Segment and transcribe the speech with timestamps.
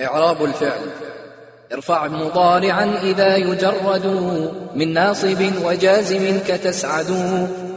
[0.00, 0.80] إعراب الفعل.
[1.72, 4.06] ارفع مضارعا إذا يجرد.
[4.74, 7.10] من ناصب وجازم كتسعد.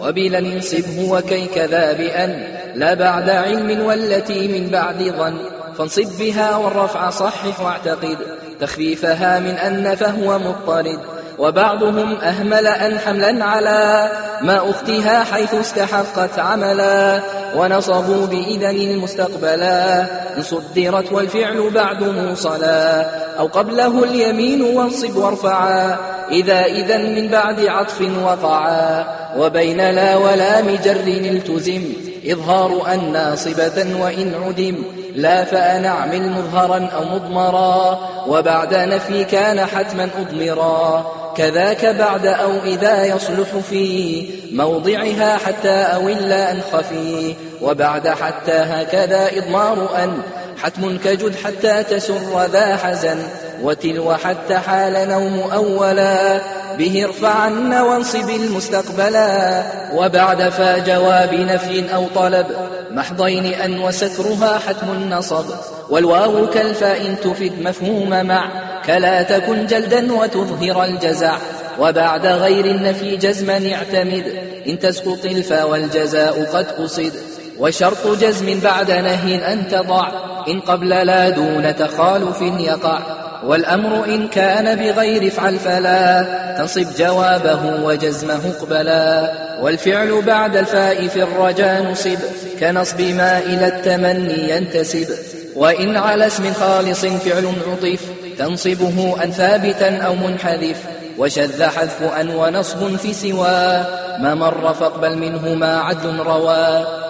[0.02, 5.38] وبلا انصبه وكي كذا بأن لا بعد علم والتي من بعد ظن.
[5.78, 8.18] فانصب بها والرفع صحح واعتقد.
[8.60, 11.00] تخفيفها من أن فهو مضطرد.
[11.38, 14.12] وبعضهم أهمل أن حملا على
[14.42, 17.20] ما أختها حيث استحقت عملا
[17.56, 20.06] ونصبوا بإذن المستقبلا
[20.42, 23.02] صدرت والفعل بعد موصلا
[23.40, 25.98] أو قبله اليمين وانصب وارفعا
[26.32, 29.06] إذا إذا من بعد عطف وقعا
[29.38, 31.84] وبين لا ولا مجر إلتزم
[32.32, 34.84] إظهار أن ناصبة وإن عدم.
[35.16, 38.00] لا فأنعمل مظهرا أو مضمرا.
[38.28, 41.12] وبعد نفي كان حتما أضمرا.
[41.38, 47.36] كذاك بعد أو إذا يصلح في موضعها حتى أو إلا أن خفي.
[47.62, 50.22] وبعد حتى هكذا إضمار أن.
[50.64, 53.18] حتم كجد حتى تسر ذا حزن.
[53.64, 56.40] وتلو حتى حال نوم أولا.
[56.78, 59.64] به ارفعن وانصب المستقبلا
[59.96, 62.46] وبعد فا جواب نفي أو طلب
[62.92, 65.46] محضين أن وسترها حتم النصب
[65.90, 68.50] والواو كالفاء تفد مفهوم مع
[68.86, 71.38] كلا تكن جلدا وتظهر الجزع
[71.80, 74.24] وبعد غير النفي جزما اعتمد
[74.68, 77.12] إن تسقط الفا والجزاء قد قصد
[77.60, 80.08] وشرط جزم بعد نهي أن تضع
[80.48, 83.00] إن قبل لا دون تخالف يقع
[83.44, 91.82] والأمر إن كان بغير افعل فلا تنصب جوابه وجزمه اقبلا والفعل بعد الفاء في الرجا
[91.82, 92.20] نصب
[92.60, 95.08] كنصب ما إلى التمني ينتسب.
[95.56, 98.02] وإن على اسم خالص فعل عطف
[98.38, 100.78] تنصبه أن ثابتا أو منحذف.
[101.18, 103.86] وشذ حذف أن ونصب في سواه
[104.22, 107.07] ما مر فاقبل منه ما عدل رواه